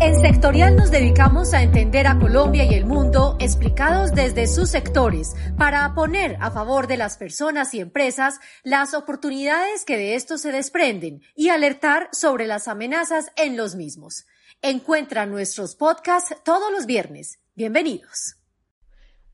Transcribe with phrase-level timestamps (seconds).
[0.00, 5.34] En Sectorial nos dedicamos a entender a Colombia y el mundo explicados desde sus sectores
[5.58, 10.50] para poner a favor de las personas y empresas las oportunidades que de esto se
[10.50, 14.26] desprenden y alertar sobre las amenazas en los mismos.
[14.62, 17.38] Encuentra nuestros podcasts todos los viernes.
[17.54, 18.37] Bienvenidos.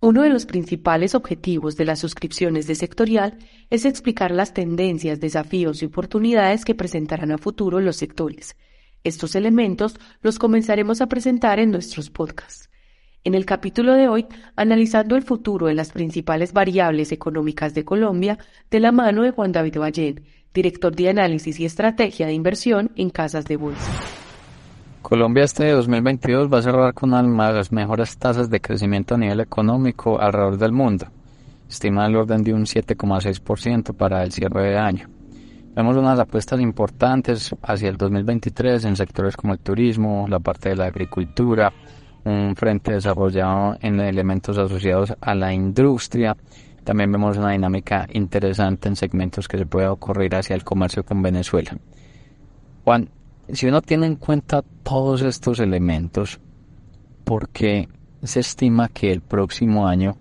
[0.05, 3.39] Uno de los principales objetivos de las suscripciones de sectorial
[3.71, 8.55] es explicar las tendencias, desafíos y oportunidades que presentarán a futuro los sectores.
[9.03, 12.69] Estos elementos los comenzaremos a presentar en nuestros podcasts.
[13.25, 14.27] En el capítulo de hoy,
[14.57, 18.39] analizando el futuro de las principales variables económicas de Colombia,
[18.71, 23.09] de la mano de Juan David Ballén, director de análisis y estrategia de inversión en
[23.09, 24.14] casas de bolsa.
[25.05, 29.19] Colombia este 2022 va a cerrar con una de las mejores tasas de crecimiento a
[29.19, 31.09] nivel económico alrededor del mundo.
[31.69, 35.11] Estima el orden de un 7,6% para el cierre de año.
[35.77, 40.77] Vemos unas apuestas importantes hacia el 2023 en sectores como el turismo, la parte de
[40.77, 41.71] la agricultura,
[42.25, 46.35] un frente desarrollado en elementos asociados a la industria.
[46.83, 51.21] También vemos una dinámica interesante en segmentos que se puede ocurrir hacia el comercio con
[51.21, 51.77] Venezuela.
[52.85, 53.11] Juan,
[53.53, 56.41] si uno tiene en cuenta todos estos elementos,
[57.25, 57.89] ¿por qué
[58.23, 60.17] se estima que el próximo año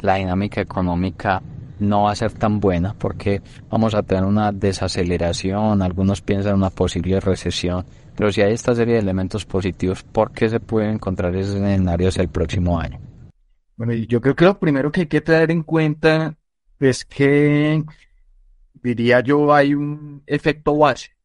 [0.00, 1.42] la dinámica económica
[1.80, 2.94] no va a ser tan buena?
[2.94, 7.84] Porque vamos a tener una desaceleración, algunos piensan una posible recesión,
[8.16, 12.08] pero si hay esta serie de elementos positivos, ¿por qué se puede encontrar ese escenario
[12.08, 12.98] hacia el próximo año?
[13.76, 16.34] Bueno, yo creo que lo primero que hay que tener en cuenta
[16.80, 17.84] es que,
[18.74, 21.17] diría yo, hay un efecto base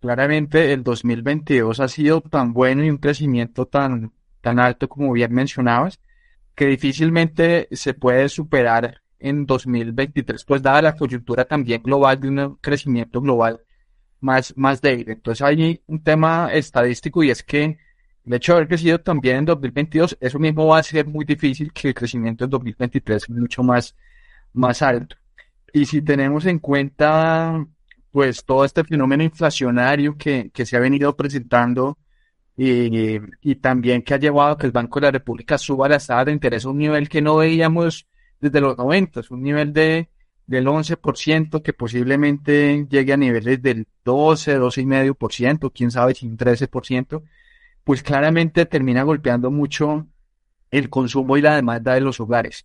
[0.00, 5.32] claramente el 2022 ha sido tan bueno y un crecimiento tan, tan alto como bien
[5.32, 6.00] mencionabas,
[6.54, 12.58] que difícilmente se puede superar en 2023, pues dada la coyuntura también global de un
[12.60, 13.60] crecimiento global
[14.20, 15.10] más, más débil.
[15.10, 17.78] Entonces hay un tema estadístico y es que
[18.24, 21.72] el hecho de haber crecido también en 2022, eso mismo va a ser muy difícil
[21.72, 23.96] que el crecimiento en 2023 sea mucho más,
[24.52, 25.16] más alto.
[25.72, 27.66] Y si tenemos en cuenta
[28.16, 31.98] pues todo este fenómeno inflacionario que, que se ha venido presentando
[32.56, 33.20] y,
[33.56, 36.32] también que ha llevado a que el Banco de la República suba la tasa de
[36.32, 38.06] interés a un nivel que no veíamos
[38.40, 40.08] desde los 90, un nivel de
[40.46, 47.22] del 11% que posiblemente llegue a niveles del 12, 12,5%, quién sabe si un 13%,
[47.84, 50.06] pues claramente termina golpeando mucho
[50.70, 52.64] el consumo y la demanda de los hogares.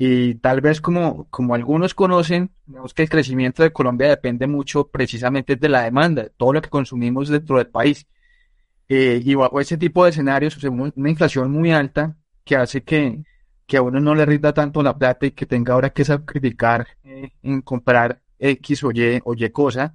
[0.00, 4.86] Y tal vez como, como algunos conocen, vemos que el crecimiento de Colombia depende mucho
[4.86, 8.06] precisamente de la demanda, de todo lo que consumimos dentro del país.
[8.88, 13.24] Eh, y bajo ese tipo de escenarios, una inflación muy alta que hace que,
[13.66, 16.86] que a uno no le rinda tanto la plata y que tenga ahora que sacrificar
[17.02, 19.94] eh, en comprar X o Y o Y cosa.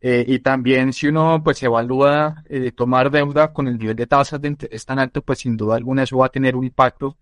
[0.00, 2.42] Eh, y también si uno pues evalúa
[2.74, 6.04] tomar deuda con el nivel de tasas de interés tan alto, pues sin duda alguna
[6.04, 7.18] eso va a tener un impacto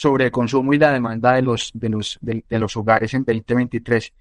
[0.00, 4.14] sobre el consumo y la demanda de los, de los, de, los hogares en 2023.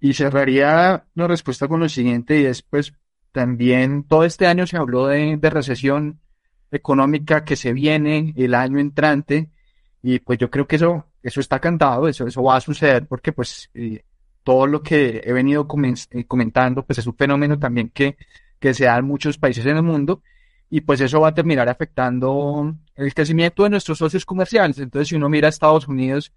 [0.00, 2.94] Y cerraría la respuesta con lo siguiente y es pues
[3.30, 6.20] también todo este año se habló de, de recesión
[6.70, 9.50] económica que se viene el año entrante
[10.02, 13.32] y pues yo creo que eso, eso está cantado, eso, eso va a suceder porque
[13.32, 14.02] pues eh,
[14.42, 15.68] todo lo que he venido
[16.12, 18.16] eh, comentando pues es un fenómeno también que,
[18.58, 20.22] que se da en muchos países en el mundo
[20.70, 24.78] y pues eso va a terminar afectando el crecimiento de nuestros socios comerciales.
[24.78, 26.32] Entonces, si uno mira a Estados Unidos,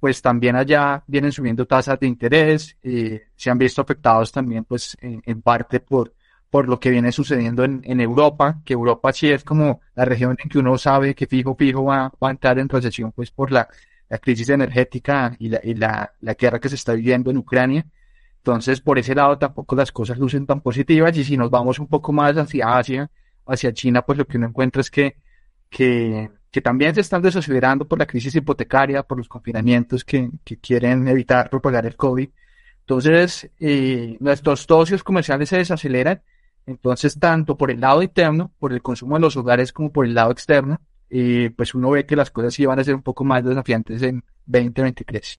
[0.00, 4.96] pues también allá vienen subiendo tasas de interés, y se han visto afectados también pues
[5.00, 6.14] en, parte por,
[6.48, 10.36] por lo que viene sucediendo en, en, Europa, que Europa sí es como la región
[10.42, 13.52] en que uno sabe que fijo, fijo va, va a entrar en recesión pues por
[13.52, 13.68] la,
[14.08, 17.86] la crisis energética y, la, y la, la guerra que se está viviendo en Ucrania.
[18.38, 21.86] Entonces, por ese lado tampoco las cosas lucen tan positivas y si nos vamos un
[21.86, 23.10] poco más hacia Asia,
[23.46, 25.16] hacia China, pues lo que uno encuentra es que,
[25.70, 26.30] que,
[26.62, 31.50] también se están desacelerando por la crisis hipotecaria, por los confinamientos que, que quieren evitar
[31.50, 32.28] propagar el COVID.
[32.80, 36.22] Entonces, eh, nuestros socios comerciales se desaceleran.
[36.66, 40.14] Entonces, tanto por el lado interno, por el consumo de los hogares, como por el
[40.14, 40.80] lado externo,
[41.10, 44.02] eh, pues uno ve que las cosas sí van a ser un poco más desafiantes
[44.02, 45.38] en 2023.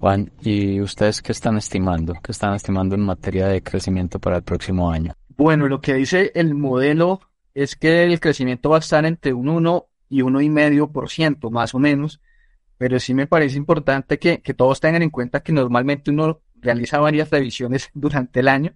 [0.00, 2.14] Juan, ¿y ustedes qué están estimando?
[2.22, 5.12] ¿Qué están estimando en materia de crecimiento para el próximo año?
[5.36, 7.20] Bueno, lo que dice el modelo
[7.54, 12.20] es que el crecimiento va a estar entre un 1 y 1,5% más o menos,
[12.76, 17.30] pero sí me parece importante que, todos tengan en cuenta que normalmente uno realiza varias
[17.30, 18.74] revisiones durante el año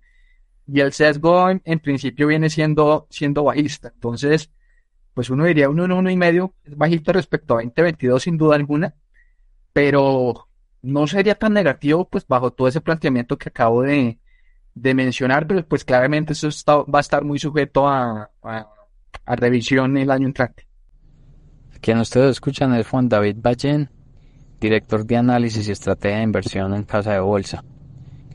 [0.67, 3.89] y el sesgo en, principio viene siendo, siendo bajista.
[3.95, 4.51] Entonces,
[5.15, 8.95] pues uno diría un 1, 1,5 es bajito respecto a 2022 sin duda alguna,
[9.73, 10.49] pero
[10.83, 14.19] no sería tan negativo pues bajo todo ese planteamiento que acabo de,
[14.77, 16.49] de mencionar, pero pues claramente eso
[16.85, 20.69] va a estar muy sujeto a, a, revisión el año entrante.
[21.81, 23.89] Quien ustedes escuchan es Juan David Ballén,
[24.61, 27.65] director de análisis y estrategia de inversión en Casa de Bolsa.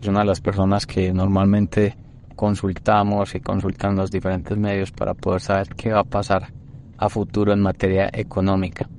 [0.01, 1.95] Es una de las personas que normalmente
[2.35, 6.51] consultamos y consultan los diferentes medios para poder saber qué va a pasar
[6.97, 8.89] a futuro en materia económica.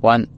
[0.00, 0.28] Juan,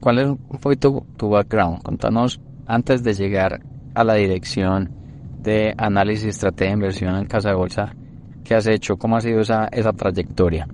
[0.00, 1.82] ¿cuál fue tu, tu background?
[1.84, 3.60] Contanos antes de llegar
[3.94, 5.05] a la dirección
[5.46, 7.94] de análisis estrategia de inversión en Casa de Bolsa,
[8.44, 8.98] ¿qué has hecho?
[8.98, 10.68] ¿Cómo ha sido esa, esa trayectoria?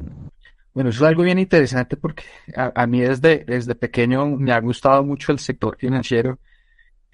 [0.75, 2.25] Bueno, eso es algo bien interesante porque
[2.57, 6.39] a, mí desde, desde pequeño me ha gustado mucho el sector financiero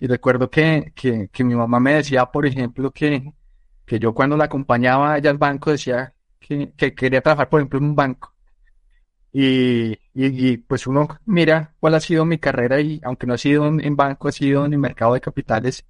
[0.01, 3.33] y recuerdo que, que, que mi mamá me decía, por ejemplo, que
[3.89, 7.87] que yo cuando la acompañaba allá al banco decía que, quería trabajar, por ejemplo, en
[7.87, 8.35] un banco.
[9.33, 13.67] Y, y, pues uno mira cuál ha sido mi carrera y aunque no ha sido
[13.67, 15.87] en, banco, ha sido en el mercado de capitales,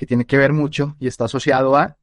[0.00, 1.98] que tiene que ver mucho y está asociado a.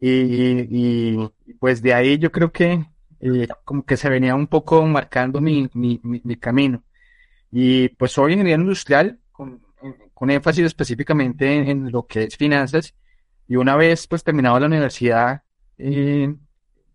[0.00, 1.18] Y,
[1.60, 2.86] pues de ahí yo creo que
[3.20, 6.82] eh, como que se venía un poco marcando mi, mi, mi, camino.
[7.52, 9.60] Y pues soy ingeniero industrial con,
[10.14, 12.94] con énfasis específicamente en lo que es finanzas
[13.46, 15.42] y una vez pues terminado la universidad,
[15.76, 16.34] eh,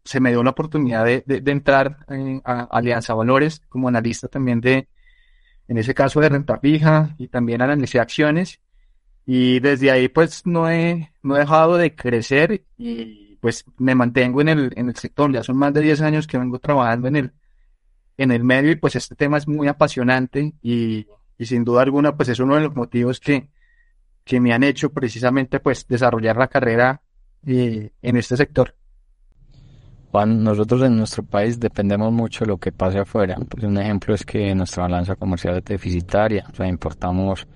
[0.04, 4.60] se me dio la oportunidad de, de, entrar eh, a Alianza Valores como analista también
[4.60, 4.88] de,
[5.68, 8.60] en ese caso de renta fija y también de acciones.
[9.34, 14.42] Y desde ahí pues no he, no he dejado de crecer y pues me mantengo
[14.42, 15.32] en el, en el sector.
[15.32, 17.32] Ya son más de 10 años que vengo trabajando en el,
[18.18, 21.08] en el medio y pues este tema es muy apasionante y,
[21.38, 23.48] y sin duda alguna pues es uno de los motivos que,
[24.26, 27.02] que me han hecho precisamente pues desarrollar la carrera
[27.46, 28.76] eh, en este sector.
[30.12, 33.38] Juan, nosotros en nuestro país dependemos mucho de lo que pase afuera.
[33.48, 37.48] Pues un ejemplo es que nuestra balanza comercial es deficitaria, o sea, importamos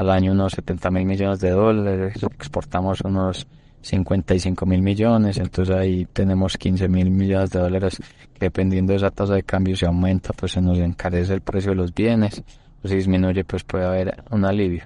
[0.00, 3.46] al año unos 70 mil millones de dólares, exportamos unos
[3.82, 7.98] 55 mil millones, entonces ahí tenemos 15 mil millones de dólares
[8.32, 11.72] que dependiendo de esa tasa de cambio si aumenta, pues se nos encarece el precio
[11.72, 12.42] de los bienes,
[12.82, 14.84] o si disminuye, pues puede haber un alivio.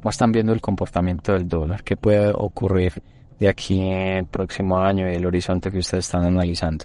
[0.00, 1.82] ¿Cómo están viendo el comportamiento del dólar?
[1.82, 3.02] ¿Qué puede ocurrir
[3.40, 6.84] de aquí en el próximo año y el horizonte que ustedes están analizando?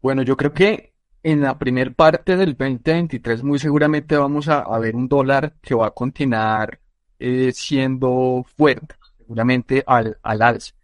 [0.00, 0.91] Bueno, yo creo que
[1.22, 5.88] en la primera parte del 2023 muy seguramente vamos a, ver un dólar que va
[5.88, 6.80] a continuar
[7.18, 10.74] eh, siendo fuerte, seguramente al, al alza.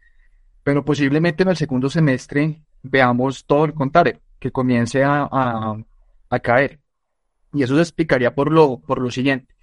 [0.62, 6.78] Pero posiblemente en el segundo semestre veamos todo el contrario, que comience a, a, caer.
[7.52, 9.54] Y eso se explicaría por lo, por lo siguiente.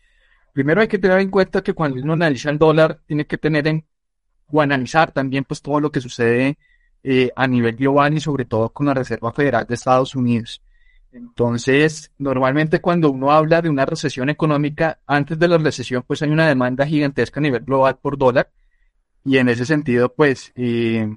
[0.53, 3.67] Primero hay que tener en cuenta que cuando uno analiza el dólar, tiene que tener
[3.67, 3.85] en
[4.51, 6.57] o analizar también pues todo lo que sucede
[7.03, 10.61] eh, a nivel global y sobre todo con la Reserva Federal de Estados Unidos.
[11.15, 16.29] Entonces, normalmente cuando uno habla de una recesión económica, antes de la recesión, pues hay
[16.29, 18.49] una demanda gigantesca a nivel global por dólar.
[19.23, 21.07] Y en ese sentido, pues, eh,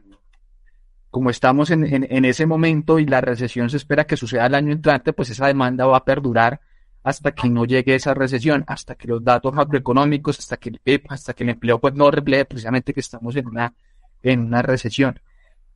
[1.10, 4.72] como estamos en, en, ese momento y la recesión se espera que suceda el año
[4.72, 6.60] entrante, pues esa demanda va a perdurar
[7.02, 11.06] hasta que no llegue esa recesión, hasta que los datos macroeconómicos, hasta que el PIB,
[11.08, 13.74] hasta que el empleo pues no refleje precisamente que estamos en una,
[14.22, 15.18] en una recesión.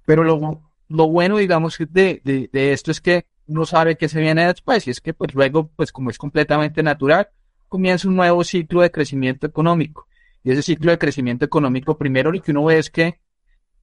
[0.06, 4.20] Pero lo, lo bueno, digamos, de, de, de esto es que uno sabe que se
[4.20, 7.28] viene después y es que pues luego, pues como es completamente natural,
[7.68, 10.06] comienza un nuevo ciclo de crecimiento económico.
[10.44, 13.20] Y ese ciclo de crecimiento económico, primero lo que uno ve es que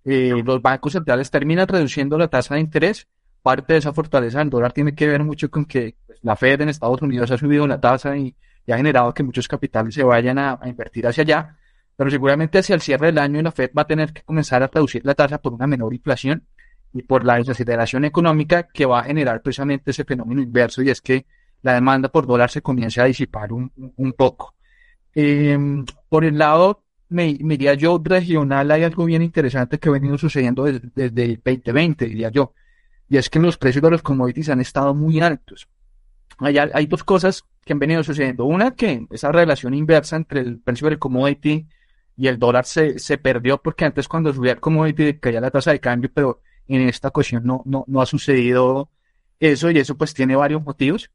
[0.05, 3.07] eh, los bancos centrales terminan reduciendo la tasa de interés.
[3.41, 6.69] Parte de esa fortaleza del dólar tiene que ver mucho con que la Fed en
[6.69, 8.35] Estados Unidos ha subido la tasa y,
[8.71, 11.57] ha generado que muchos capitales se vayan a, invertir hacia allá,
[11.95, 14.67] pero seguramente hacia el cierre del año la Fed va a tener que comenzar a
[14.67, 16.45] reducir la tasa por una menor inflación
[16.93, 21.01] y por la desaceleración económica que va a generar precisamente ese fenómeno inverso y es
[21.01, 21.25] que
[21.62, 24.55] la demanda por dólar se comience a disipar un, poco.
[25.13, 30.17] Em, por el lado, me, diría yo, regional, hay algo bien interesante que ha venido
[30.17, 32.53] sucediendo desde, desde el 2020, diría yo,
[33.10, 35.67] y es que los precios de los commodities han estado muy altos
[36.39, 38.46] hay, hay dos cosas que han venido sucediendo.
[38.46, 41.67] Una, que esa relación inversa entre el precio del commodity
[42.17, 45.72] y el dólar se, se perdió porque antes cuando subía el commodity caía la tasa
[45.72, 46.41] de cambio, pero
[46.75, 48.89] en esta ocasión no, no, no ha sucedido
[49.39, 51.09] eso y eso pues tiene varios motivos.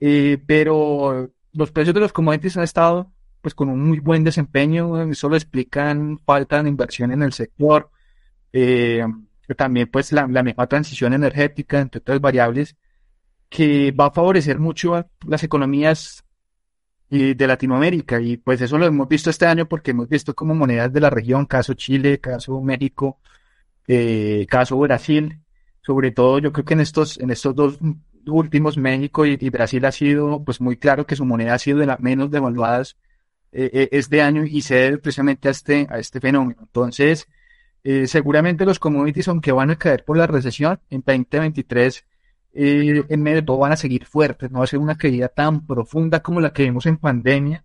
[0.00, 5.00] Eh, pero los precios de los commodities han estado pues con un muy buen desempeño,
[5.10, 7.90] eso lo explican falta de inversión en el sector,
[8.52, 9.04] eh,
[9.56, 12.76] también pues la, la misma transición energética, entre otras variables,
[13.48, 16.24] que va a favorecer mucho a las economías
[17.10, 20.54] eh, de Latinoamérica y pues eso lo hemos visto este año porque hemos visto como
[20.54, 23.18] monedas de la región, caso Chile, caso México,
[23.88, 25.40] eh, caso Brasil,
[25.80, 27.78] sobre todo yo creo que en estos, en estos dos
[28.26, 31.86] últimos, México y, Brasil ha sido pues muy claro que su moneda ha sido de
[31.86, 32.96] las menos devaluadas
[33.50, 36.60] este año y se debe precisamente a este, a este fenómeno.
[36.60, 37.26] Entonces,
[38.04, 42.04] seguramente los commodities, aunque van a caer por la recesión en 2023,
[42.52, 45.66] en medio de todo van a seguir fuertes, no va a ser una caída tan
[45.66, 47.64] profunda como la que vimos en pandemia.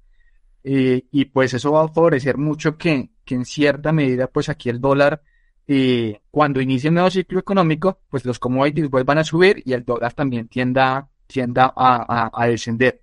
[0.64, 4.80] y pues eso va a favorecer mucho que, que en cierta medida, pues aquí el
[4.80, 5.22] dólar
[5.68, 9.86] y cuando inicie el nuevo ciclo económico, pues los commodities vuelvan a subir y el
[9.86, 13.02] dólar también tienda, tienda a, a, descender.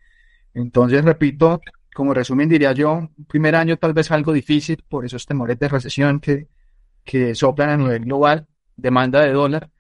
[0.52, 1.60] Entonces, repito,
[1.94, 6.20] como resumen diría yo, primer año tal vez algo difícil por esos temores de recesión
[6.20, 6.48] que,
[7.04, 9.70] que soplan a nivel global, demanda de dólar,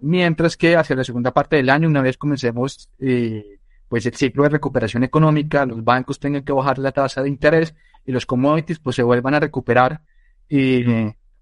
[0.00, 3.58] mientras que hacia la segunda parte del año, una vez comencemos eh,
[3.88, 7.74] pues el ciclo de recuperación económica, los bancos tengan que bajar la tasa de interés
[8.06, 10.00] y los commodities pues se vuelvan a recuperar
[10.48, 10.84] y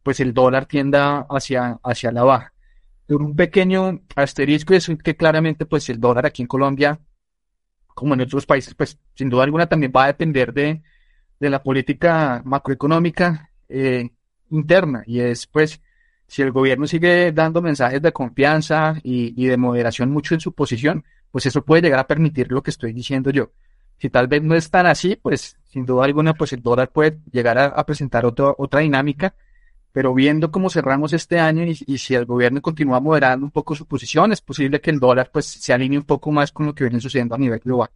[0.03, 2.53] pues el dólar tienda hacia, hacia la baja.
[3.09, 7.01] Un pequeño asterisco es que claramente pues el dólar aquí en Colombia,
[7.89, 10.83] como en otros países, pues sin duda alguna también va a depender de,
[11.41, 14.11] de la política macroeconómica eh,
[14.51, 15.81] interna y es pues
[16.27, 21.05] si el gobierno sigue dando mensajes de confianza y, de moderación mucho en su posición,
[21.33, 23.51] pues eso puede llegar a permitir lo que estoy diciendo yo.
[23.99, 27.19] Si tal vez no es tan así, pues sin duda alguna, pues el dólar puede
[27.33, 29.35] llegar a, a presentar otra otra dinámica
[29.93, 33.87] pero viendo cómo cerramos este año y, si el gobierno continúa moderando un poco su
[33.87, 36.85] posición, es posible que el dólar pues se alinee un poco más con lo que
[36.85, 37.91] viene sucediendo a nivel global.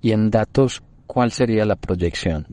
[0.00, 2.46] Y en datos, ¿cuál sería la proyección?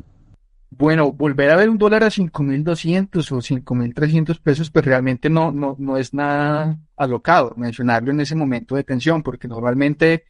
[0.71, 5.75] Bueno, volver a ver un dólar a 5.200 o 5.300 pesos, pues realmente no, no,
[5.79, 10.25] no es nada alocado mencionarlo en ese momento de tensión, porque normalmente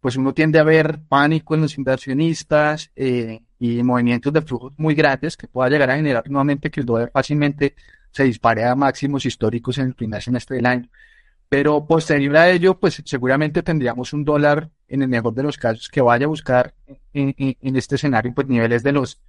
[0.00, 4.94] pues uno tiende a ver pánico en los inversionistas, eh, y movimientos de flujos muy
[4.94, 7.74] grandes que pueda llegar a generar nuevamente que el dólar fácilmente
[8.10, 10.88] se dispare a máximos históricos en el primer semestre del año.
[11.48, 15.88] Pero posterior a ello, pues seguramente tendríamos un dólar, en el mejor de los casos,
[15.88, 16.74] que vaya a buscar
[17.12, 19.20] en, en, este escenario, pues niveles de los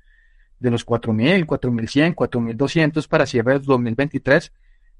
[0.59, 4.51] de los 4.000, 4.100, 4.200 para cierre del 2023.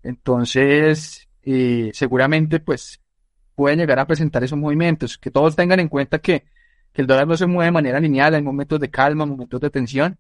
[0.04, 3.02] Entonces, eh, seguramente, pues,
[3.56, 5.18] pueden llegar a presentar esos movimientos.
[5.18, 6.46] Que todos tengan en cuenta que
[6.94, 9.70] que el dólar no se mueve de manera lineal, hay momentos de calma, momentos de
[9.70, 10.18] tensión,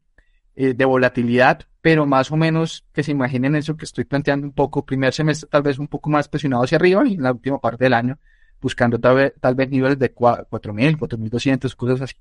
[0.56, 4.54] eh, de volatilidad, pero más o menos que se imaginen eso que estoy planteando un
[4.54, 7.60] poco, primer semestre tal vez un poco más presionado hacia arriba y en la última
[7.60, 8.20] parte del año
[8.62, 12.16] buscando tal vez, tal vez niveles de 4.000, 4.200, cosas así.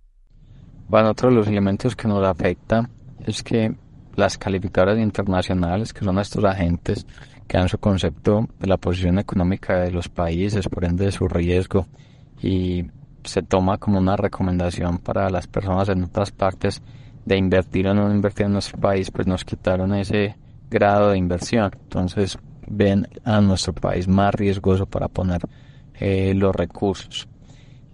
[0.88, 2.88] Bueno, otro de los elementos que nos afecta
[3.26, 3.74] es que
[4.16, 7.06] las calificadoras internacionales, que son estos agentes
[7.46, 11.28] que dan su concepto de la posición económica de los países, por ende de su
[11.28, 11.86] riesgo,
[12.42, 12.84] y
[13.24, 16.82] se toma como una recomendación para las personas en otras partes
[17.24, 20.36] de invertir o no invertir en nuestro país, pues nos quitaron ese
[20.70, 21.70] grado de inversión.
[21.74, 25.40] Entonces ven a nuestro país más riesgoso para poner
[25.94, 27.28] eh, los recursos.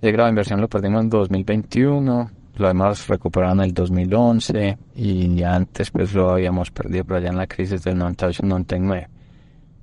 [0.00, 5.42] Ese grado de inversión lo perdimos en 2021, lo hemos recuperado en el 2011 y
[5.42, 9.08] antes pues lo habíamos perdido por allá en la crisis del 98-99.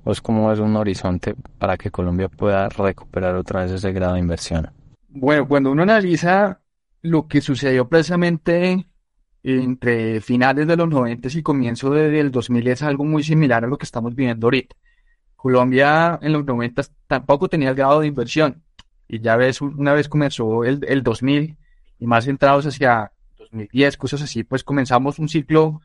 [0.04, 4.20] Pues como es un horizonte para que Colombia pueda recuperar otra vez ese grado de
[4.20, 4.70] inversión.
[5.14, 6.62] Bueno, cuando uno analiza
[7.02, 8.86] lo que sucedió precisamente
[9.42, 13.76] entre finales de los 90 y comienzo del 2000 es algo muy similar a lo
[13.76, 14.74] que estamos viviendo ahorita.
[15.36, 18.62] Colombia en los 90 tampoco tenía el grado de inversión
[19.06, 21.58] y ya ves, una vez comenzó el, el 2000
[21.98, 25.82] y más centrados hacia 2010, cosas así, pues comenzamos un ciclo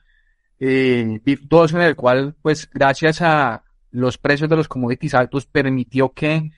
[0.59, 6.13] eh, virtuoso en el cual, pues gracias a los precios de los commodities altos permitió
[6.13, 6.51] que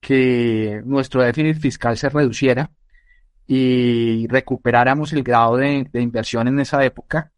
[0.00, 2.70] que nuestro déficit fiscal se reduciera
[3.46, 7.32] y recuperáramos el grado de, inversión en esa época.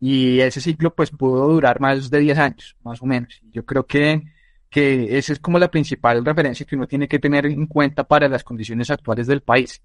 [0.00, 3.40] Y ese ciclo pues pudo durar más de 10 años, más o menos.
[3.50, 4.22] Yo creo que,
[4.70, 8.28] que esa es como la principal referencia que uno tiene que tener en cuenta para
[8.28, 9.82] las condiciones actuales del país.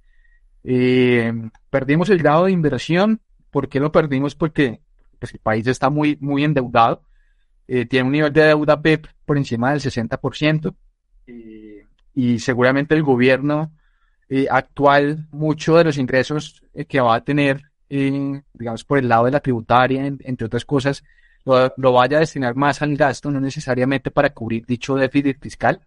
[0.63, 1.33] Eh,
[1.69, 3.21] perdimos el grado de inversión.
[3.49, 4.35] ¿Por qué lo perdimos?
[4.35, 4.81] Porque
[5.19, 7.03] pues, el país está muy, muy endeudado.
[7.67, 10.75] Eh, tiene un nivel de deuda PEP por encima del 60%
[12.13, 13.71] y seguramente el gobierno
[14.29, 19.09] eh, actual, mucho de los ingresos eh, que va a tener, eh, digamos, por el
[19.09, 21.03] lado de la tributaria, entre otras cosas,
[21.43, 25.81] lo, vaya a destinar más al gasto, no necesariamente para cubrir dicho déficit fiscal.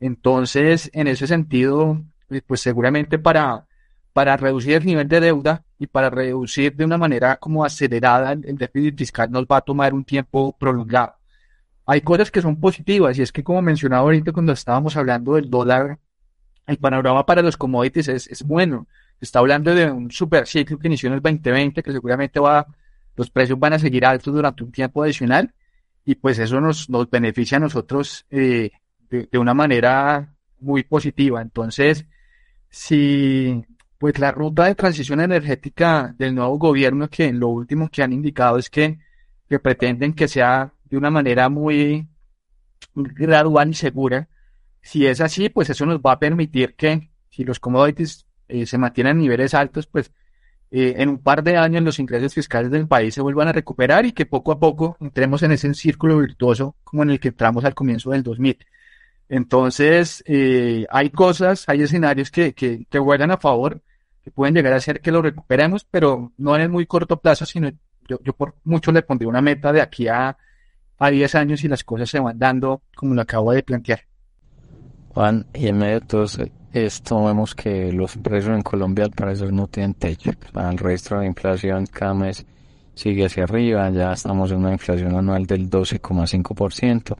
[0.00, 2.02] Entonces, en ese sentido,
[2.46, 3.66] pues seguramente para,
[4.12, 8.58] para reducir el nivel de deuda y para reducir de una manera como acelerada el
[8.58, 11.15] déficit fiscal nos va a tomar un tiempo prolongado
[11.86, 15.48] hay cosas que son positivas y es que como mencionaba ahorita cuando estábamos hablando del
[15.48, 15.98] dólar,
[16.66, 18.88] el panorama para los commodities es, es bueno.
[19.20, 22.66] Se está hablando de un super ciclo que inició en el 2020 que seguramente va,
[23.14, 25.54] los precios van a seguir altos durante un tiempo adicional
[26.04, 28.70] y pues eso nos, nos beneficia a nosotros eh,
[29.08, 31.40] de, de, una manera muy positiva.
[31.40, 32.04] Entonces,
[32.68, 33.64] si,
[33.98, 38.58] Pues la ruta de transición energética del nuevo gobierno, que lo último que han indicado
[38.58, 38.98] es que,
[39.48, 42.08] que pretenden que sea de una manera muy
[42.94, 44.28] gradual y segura.
[44.82, 48.78] Si es así, pues eso nos va a permitir que si los commodities eh, se
[48.78, 50.12] mantienen a niveles altos, pues
[50.70, 54.06] eh, en un par de años los ingresos fiscales del país se vuelvan a recuperar
[54.06, 57.64] y que poco a poco entremos en ese círculo virtuoso como en el que entramos
[57.64, 58.58] al comienzo del 2000.
[59.28, 63.82] Entonces, eh, hay cosas, hay escenarios que, que, que juegan a favor,
[64.22, 67.44] que pueden llegar a ser que lo recuperemos, pero no en el muy corto plazo,
[67.44, 67.70] sino
[68.08, 70.36] yo, yo por mucho le pondría una meta de aquí a,
[70.98, 74.00] a 10 años y las cosas se van dando como lo acabo de plantear.
[75.14, 76.26] Juan, y en medio de todo
[76.72, 80.30] esto vemos que los precios en Colombia al parecer no tienen techo.
[80.54, 82.44] El registro de inflación cada mes
[82.94, 87.16] sigue hacia arriba, ya estamos en una inflación anual del 12,5%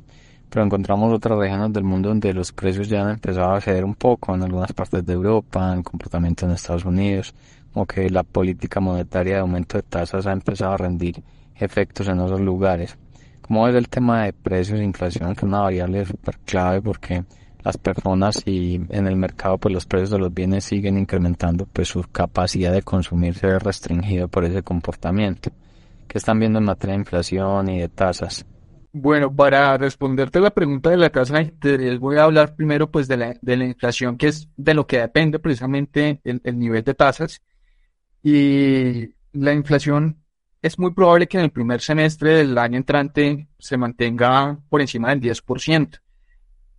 [0.48, 3.94] pero encontramos otras regiones del mundo donde los precios ya han empezado a ceder un
[3.94, 7.34] poco, en algunas partes de Europa, en comportamiento en Estados Unidos,
[7.72, 11.22] como que la política monetaria de aumento de tasas ha empezado a rendir
[11.56, 12.96] efectos en esos lugares.
[13.46, 17.24] Como es el tema de precios e inflación, que es una variable súper clave porque
[17.62, 21.88] las personas y en el mercado pues los precios de los bienes siguen incrementando, pues
[21.88, 25.50] su capacidad de consumir se ve restringida por ese comportamiento.
[26.08, 28.46] que están viendo en materia de inflación y de tasas?
[28.92, 33.06] Bueno, para responderte la pregunta de la tasa de interés, voy a hablar primero pues
[33.08, 36.82] de la, de la inflación, que es de lo que depende precisamente el, el, nivel
[36.82, 37.42] de tasas.
[38.22, 40.22] Y la inflación
[40.62, 45.10] es muy probable que en el primer semestre del año entrante se mantenga por encima
[45.10, 46.00] del 10%.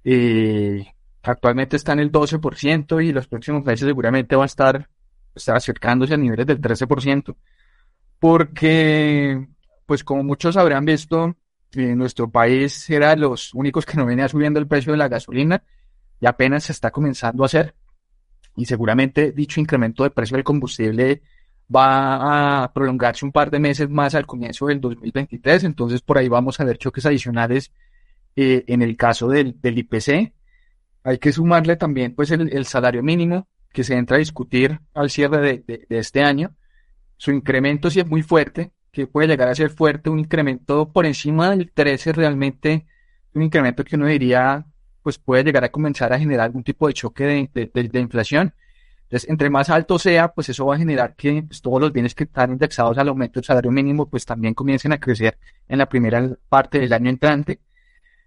[0.04, 0.86] Eh,
[1.24, 4.90] actualmente está en el 12% y los próximos meses seguramente va a estar,
[5.36, 7.36] estar acercándose a niveles del 13%.
[8.20, 9.48] Porque,
[9.86, 11.36] pues como muchos habrán visto,
[11.74, 15.08] en nuestro país era de los únicos que no venía subiendo el precio de la
[15.08, 15.64] gasolina
[16.20, 17.76] y apenas se está comenzando a hacer.
[18.56, 21.22] Y seguramente dicho incremento de precio del combustible
[21.74, 25.66] va a prolongarse un par de meses más al comienzo del 2023.
[25.66, 27.72] Entonces por ahí vamos a ver choques adicionales
[28.36, 30.34] eh, en el caso del, IPC.
[31.04, 35.42] Hay que sumarle también pues el, salario mínimo que se entra a discutir al cierre
[35.42, 36.56] de, de, de este año.
[37.18, 41.06] Su incremento sí es muy fuerte, que puede llegar a ser fuerte, un incremento por
[41.06, 42.88] encima del 13 realmente,
[43.34, 44.66] un incremento que uno diría,
[45.02, 48.54] pues puede llegar a comenzar a generar algún tipo de choque de inflación.
[49.08, 52.14] Entonces, entre más alto sea, pues eso va a generar que pues, todos los bienes
[52.14, 55.38] que están indexados al aumento del salario mínimo, pues también comiencen a crecer
[55.70, 57.62] en la primera parte del año entrante.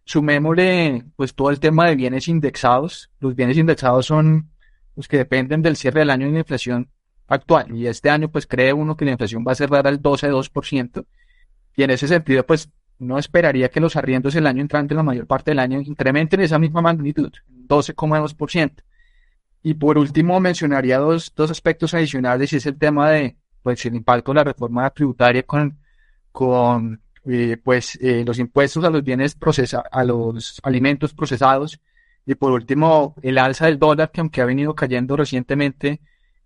[0.05, 3.11] Sumémosle, pues todo el tema de bienes indexados.
[3.21, 4.49] Los bienes indexados son
[4.97, 6.89] los que dependen del cierre del año de la inflación
[7.29, 7.77] actual.
[7.77, 11.05] Y este año, pues cree uno que la inflación va a cerrar al 12-2%.
[11.77, 15.27] Y en ese sentido, pues no esperaría que los arriendos el año entrante, la mayor
[15.27, 17.33] parte del año, incrementen esa misma magnitud,
[17.69, 18.83] 12,2%.
[19.63, 23.95] Y por último, mencionaría dos, dos aspectos adicionales y es el tema de, pues, el
[23.95, 25.79] impacto de la reforma tributaria con,
[26.33, 31.81] con, eh, pues, eh, los impuestos a los bienes procesados, a los alimentos procesados.
[32.27, 36.01] Y por último, el alza del dólar, que aunque ha venido cayendo recientemente,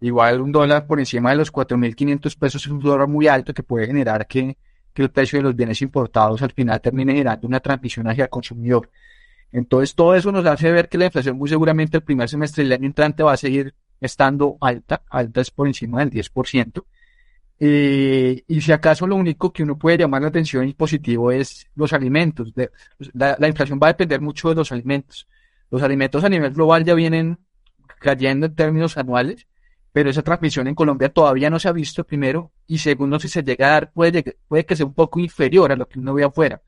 [0.05, 3.63] Igual un dólar por encima de los 4.500 pesos es un dólar muy alto que
[3.63, 4.59] puede generar que,
[4.93, 8.31] que el precio de los bienes importados al final termine generando una transmisión hacia el
[8.31, 8.91] consumidor.
[9.55, 12.73] Entonces todo eso nos hace ver que la inflación muy seguramente el primer semestre del
[12.73, 16.85] año entrante va a seguir estando alta, alta es por encima del 10%.
[17.61, 21.69] Eh, y si acaso lo único que uno puede llamar la atención y positivo es
[21.77, 22.53] los alimentos.
[23.13, 25.29] La, inflación va a depender mucho de los alimentos.
[25.71, 27.39] Los alimentos a nivel global ya vienen
[28.01, 29.47] cayendo en términos anuales
[29.93, 33.45] pero esa transmisión en Colombia todavía no se ha visto primero y segundo si se
[33.45, 36.25] llega a dar puede, puede que sea un poco inferior a lo que uno ve
[36.25, 36.61] afuera.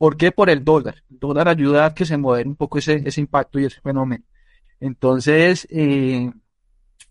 [0.00, 0.32] ¿Por qué?
[0.32, 1.04] Por el dólar.
[1.10, 4.24] El dólar ayuda a que se modere un poco ese, ese impacto y ese fenómeno.
[4.80, 6.32] Entonces, eh,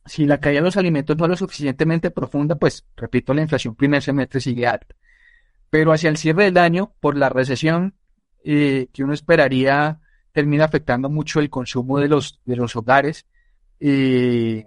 [0.07, 3.75] si la caída de los alimentos no es lo suficientemente profunda, pues, repito, la inflación
[3.75, 4.95] primer semestre sigue alta.
[5.69, 7.93] Pero hacia el cierre del año, por la recesión
[8.43, 9.99] eh, que uno esperaría,
[10.31, 13.27] termina afectando mucho el consumo de los, de los hogares.
[13.79, 14.65] Eh,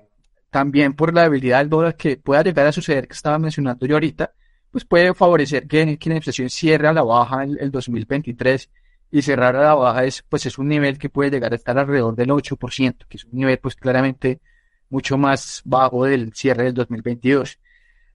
[0.48, 3.96] también por la debilidad del dólar que pueda llegar a suceder que estaba mencionando yo
[3.96, 4.32] ahorita,
[4.72, 8.70] pues puede favorecer que, que la inflación cierre a la baja en el 2023
[9.12, 11.78] y cerrar a la baja es, pues es un nivel que puede llegar a estar
[11.78, 14.40] alrededor del 8%, que es un nivel pues claramente
[14.88, 17.58] mucho más bajo del cierre del 2022.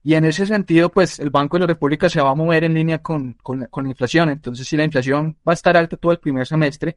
[0.02, 2.74] Y en ese sentido, pues el Banco de la República se va a mover en
[2.74, 4.28] línea con, con, con la inflación.
[4.30, 6.96] Entonces, si la inflación va a estar alta todo el primer semestre,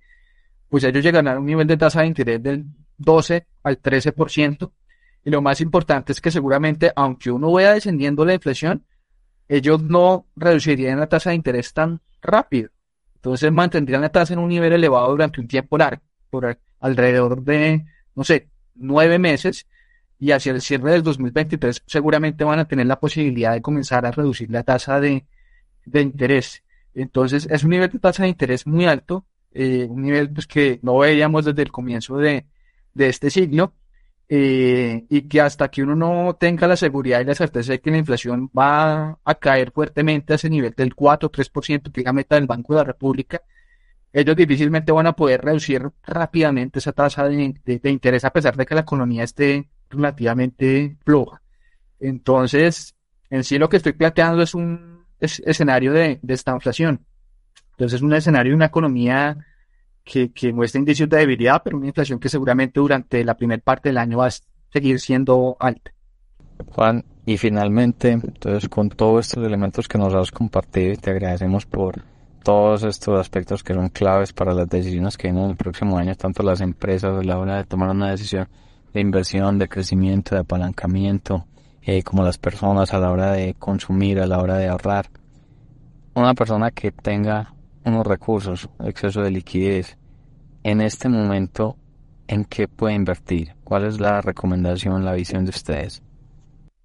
[0.70, 2.66] pues ellos llegarán a un nivel de tasa de interés del
[2.98, 4.72] 12 al 13%,
[5.24, 8.86] y lo más importante es que seguramente, aunque uno vaya descendiendo la inflación,
[9.52, 12.70] ellos no reducirían la tasa de interés tan rápido.
[13.16, 17.86] Entonces mantendrían la tasa en un nivel elevado durante un tiempo largo, por alrededor de,
[18.16, 19.68] no sé, nueve meses.
[20.18, 24.12] y hacia el cierre del 2023 seguramente van a tener la posibilidad de comenzar a
[24.12, 25.26] reducir la tasa de,
[25.86, 26.64] de interés.
[26.94, 30.80] Entonces es un nivel de tasa de interés muy alto, eh, un nivel pues, que
[30.82, 32.46] no veíamos desde el comienzo de,
[32.94, 33.74] de este siglo
[34.34, 37.92] eh, y que hasta que uno no tenga la seguridad y la certeza de que
[37.92, 42.06] la inflación va a caer fuertemente a ese nivel del 4 o 3% que es
[42.06, 43.42] la meta del Banco de la República,
[44.14, 48.74] ellos difícilmente van a poder reducir rápidamente esa tasa de, interés a pesar de que
[48.74, 51.42] la economía esté relativamente floja.
[52.00, 52.96] Entonces,
[53.30, 57.06] en sí lo que estoy planteando es un escenario de, de esta inflación.
[57.72, 59.46] Entonces, es un escenario de una economía
[60.04, 63.90] que, que muestra indicios de debilidad, pero una inflación que seguramente durante la primera parte
[63.90, 64.32] del año va a
[64.72, 65.92] seguir siendo alta.
[66.74, 72.04] Juan, y finalmente, entonces con todos estos elementos que nos has compartido, te agradecemos por
[72.44, 76.16] todos estos aspectos que son claves para las decisiones que vienen en el próximo año,
[76.16, 78.48] tanto las empresas a la hora de tomar una decisión
[78.94, 81.46] de inversión, de crecimiento, de apalancamiento,
[81.84, 85.10] eh, como las personas a la hora de consumir, a la hora de ahorrar.
[86.14, 89.98] Una persona que tenga unos recursos, exceso de liquidez,
[90.64, 91.78] en este momento,
[92.28, 93.56] ¿en qué puede invertir?
[93.64, 96.04] ¿Cuál es la recomendación, la visión de ustedes?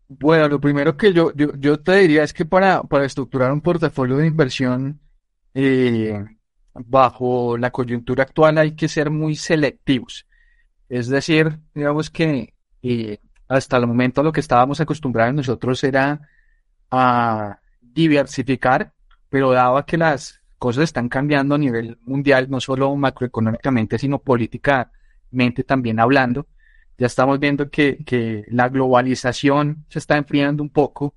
[0.08, 4.16] Bueno, lo primero que yo, yo, te diría es que para, para estructurar un portafolio
[4.16, 5.00] de inversión
[5.52, 6.24] eh,
[6.74, 10.26] bajo la coyuntura actual hay que ser muy selectivos.
[10.88, 16.20] Es decir, digamos que eh, hasta el momento lo que estábamos acostumbrados nosotros era
[16.90, 18.92] a diversificar,
[19.28, 25.62] pero dado que las cosas están cambiando a nivel mundial, no solo macroeconómicamente, sino políticamente
[25.64, 26.48] también hablando.
[26.98, 31.14] Ya estamos viendo que, que la globalización se está enfriando un poco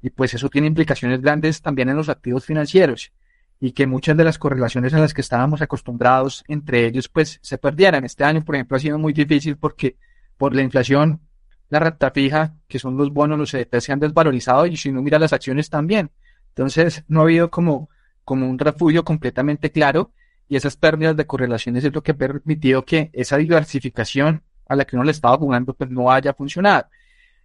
[0.00, 3.10] y pues eso tiene implicaciones grandes también en los activos financieros
[3.58, 7.58] y que muchas de las correlaciones a las que estábamos acostumbrados entre ellos pues se
[7.58, 8.04] perdieran.
[8.04, 9.96] Este año, por ejemplo, ha sido muy difícil porque
[10.36, 11.22] por la inflación,
[11.70, 15.02] la renta fija, que son los bonos, los CDT se han desvalorizado y si uno
[15.02, 16.12] mira las acciones también.
[16.50, 17.88] Entonces, no ha habido como
[18.24, 20.12] como un refugio completamente claro
[20.48, 24.84] y esas pérdidas de correlaciones es lo que ha permitido que esa diversificación a la
[24.84, 26.86] que uno le estaba jugando pues no haya funcionado.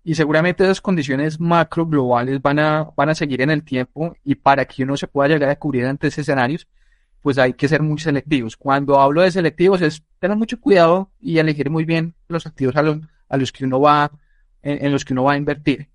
[0.03, 4.35] Y seguramente esas condiciones macro globales van a, van a seguir en el tiempo y
[4.35, 6.67] para que uno se pueda llegar a cubrir ante esos escenarios,
[7.21, 8.55] pues hay que ser muy selectivos.
[8.55, 12.83] Cuando hablo de selectivos es tener mucho cuidado y elegir muy bien los activos a
[12.83, 14.11] los, a los que uno va,
[14.61, 15.89] en los que uno va a invertir.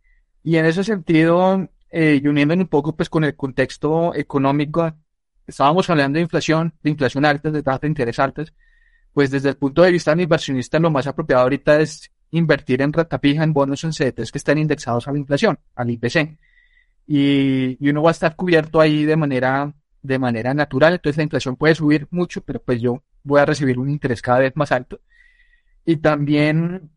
[0.44, 4.94] Y en ese sentido, eh, y uniéndome un poco pues con el contexto económico,
[5.46, 8.54] estábamos hablando de inflación, de inflación alta, de tasas de interés altas,
[9.12, 12.94] pues desde el punto de vista del inversionista lo más apropiado ahorita es invertir en
[12.94, 16.38] renta fija, en bonos en CDTs que estén indexados a la inflación, al IPC.
[17.06, 21.24] Y, y, uno va a estar cubierto ahí de manera, de manera natural, entonces la
[21.24, 24.72] inflación puede subir mucho, pero pues yo voy a recibir un interés cada vez más
[24.72, 25.00] alto.
[25.84, 26.90] Y también,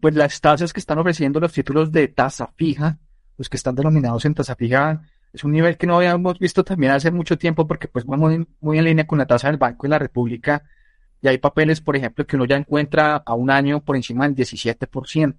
[0.00, 2.98] pues las tasas que están ofreciendo los títulos de tasa fija,
[3.38, 5.00] los que están denominados en tasa fija,
[5.32, 8.78] es un nivel que no habíamos visto también hace mucho tiempo porque pues vamos muy,
[8.78, 10.62] en línea con la tasa del Banco de la República
[11.22, 14.36] y hay papeles, por ejemplo, que uno ya encuentra a un año por encima del
[14.36, 15.36] 17%.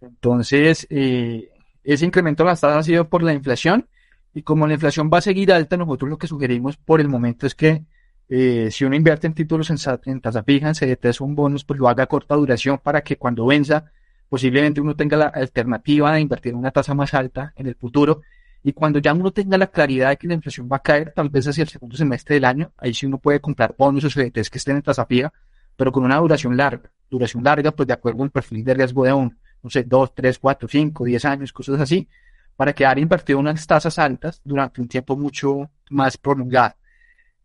[0.00, 1.50] Entonces, eh,
[1.84, 3.88] ese incremento de las tasas ha sido por la inflación
[4.34, 7.46] y como la inflación va a seguir alta, nosotros lo que sugerimos por el momento
[7.46, 7.84] es que
[8.28, 11.88] eh, si uno invierte en títulos en, tasa fija, en CDTs o bonos, pues lo
[11.88, 13.92] haga a corta duración para que cuando venza
[14.32, 18.22] posiblemente uno tenga la alternativa de invertir en una tasa más alta en el futuro.
[18.62, 21.28] Y cuando ya uno tenga la claridad de que la inflación va a caer, tal
[21.28, 24.48] vez hacia el segundo semestre del año, ahí sí uno puede comprar bonos o CDTs
[24.48, 25.30] que estén en tasa fija,
[25.76, 26.90] pero con una duración larga.
[27.10, 30.38] Duración larga, pues de acuerdo al perfil de riesgo de un, no sé, dos, tres,
[30.38, 32.08] cuatro, cinco, diez años, cosas así,
[32.56, 36.74] para quedar invertido en unas tasas altas durante un tiempo mucho más prolongado.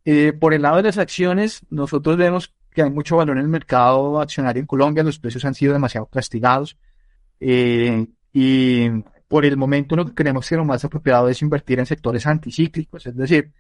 [0.06, 3.50] Eh, por el lado de las acciones, nosotros vemos que hay mucho valor en el
[3.50, 6.78] mercado accionario en Colombia, los precios han sido demasiado castigados
[7.40, 8.88] eh, y
[9.28, 13.08] por el momento lo que creemos que lo más apropiado es invertir en sectores anticíclicos,
[13.08, 13.52] es decir,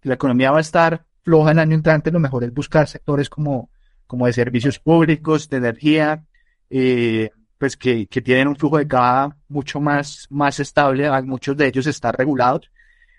[0.00, 3.30] que la economía va a estar floja el año entrante, lo mejor es buscar sectores
[3.30, 3.70] como,
[4.08, 6.24] como de servicios públicos, de energía,
[6.68, 11.68] eh, pues que, que, tienen un flujo de caja mucho más, más estable, muchos de
[11.68, 12.72] ellos están regulados,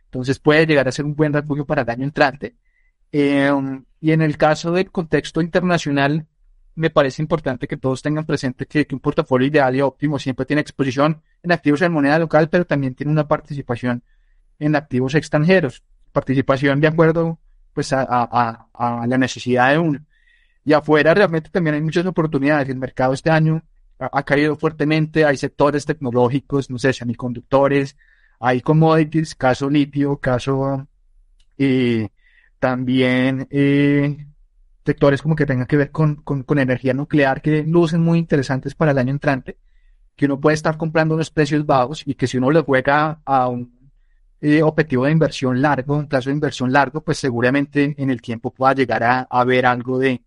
[0.04, 2.58] entonces puede llegar a ser un buen refugio para el año entrante.
[3.12, 3.52] Eh,
[4.02, 6.26] y en el caso del contexto internacional,
[6.76, 10.62] me parece importante que todos tengan presente que, un portafolio ideal y óptimo siempre tiene
[10.62, 14.04] exposición en activos en moneda local, pero también tiene una participación
[14.60, 15.84] en activos extranjeros.
[16.12, 17.40] Participación de acuerdo
[17.74, 20.06] pues a la necesidad de uno.
[20.66, 22.68] Y afuera realmente también hay muchas oportunidades.
[22.70, 23.64] El mercado este año
[24.00, 25.24] ha, caído fuertemente.
[25.24, 27.96] Hay sectores tecnológicos, no sé, semiconductores,
[28.40, 30.88] hay commodities, caso litio, caso
[31.58, 32.10] eh,
[32.60, 34.28] también eh,
[34.86, 38.92] sectores como que tengan que ver con, con, energía nuclear que lucen muy interesantes para
[38.92, 39.58] el año entrante.
[40.16, 43.48] que uno puede estar comprando unos precios bajos y que si uno le juega a
[43.50, 43.92] un
[44.42, 48.52] eh, objetivo de inversión largo, un plazo de inversión largo, pues seguramente en el tiempo
[48.52, 50.22] pueda llegar a, ver algo de,